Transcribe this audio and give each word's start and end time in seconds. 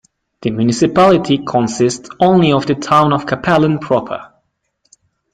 The 0.41 0.49
municipality 0.49 1.37
consists 1.47 2.09
only 2.19 2.51
of 2.53 2.65
the 2.65 2.73
town 2.73 3.13
of 3.13 3.27
Kapellen 3.27 3.79
proper. 3.79 4.33